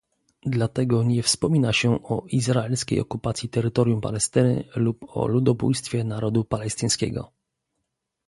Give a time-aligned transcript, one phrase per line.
[0.45, 7.31] Dlatego nie wspomina się o izraelskiej okupacji terytorium Palestyny lub o ludobójstwie narodu palestyńskiego